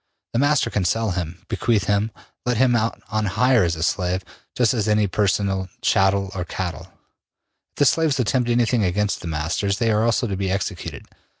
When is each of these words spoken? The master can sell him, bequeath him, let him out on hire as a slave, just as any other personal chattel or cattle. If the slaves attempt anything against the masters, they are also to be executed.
The 0.33 0.39
master 0.39 0.71
can 0.71 0.83
sell 0.83 1.11
him, 1.11 1.45
bequeath 1.47 1.83
him, 1.83 2.09
let 2.43 2.57
him 2.57 2.75
out 2.75 3.03
on 3.09 3.25
hire 3.27 3.63
as 3.63 3.75
a 3.75 3.83
slave, 3.83 4.25
just 4.55 4.73
as 4.73 4.87
any 4.87 5.03
other 5.03 5.09
personal 5.09 5.69
chattel 5.83 6.31
or 6.33 6.43
cattle. 6.43 6.87
If 7.69 7.75
the 7.75 7.85
slaves 7.85 8.19
attempt 8.19 8.49
anything 8.49 8.83
against 8.83 9.21
the 9.21 9.27
masters, 9.27 9.77
they 9.77 9.91
are 9.91 10.03
also 10.03 10.25
to 10.25 10.35
be 10.35 10.49
executed. 10.49 11.05